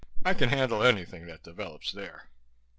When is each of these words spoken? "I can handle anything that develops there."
"I 0.25 0.33
can 0.33 0.49
handle 0.49 0.81
anything 0.81 1.27
that 1.27 1.43
develops 1.43 1.91
there." 1.91 2.31